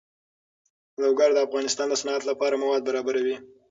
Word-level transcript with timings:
لوگر 1.01 1.29
د 1.33 1.37
افغانستان 1.47 1.87
د 1.89 1.93
صنعت 2.01 2.23
لپاره 2.29 2.59
مواد 2.61 2.81
برابروي. 2.87 3.35